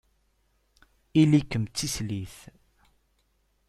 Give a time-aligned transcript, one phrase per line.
[1.21, 2.37] Ili-kem d tislit.